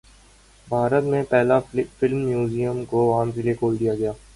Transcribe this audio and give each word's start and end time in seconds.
بھارت 0.67 1.03
میں 1.05 1.21
پہلے 1.29 1.59
film 1.99 2.25
museum 2.25 2.83
کو 2.85 3.07
عوام 3.07 3.31
کے 3.31 3.41
لیے 3.41 3.53
کھول 3.55 3.79
دیا 3.79 3.95
گیا 3.95 4.11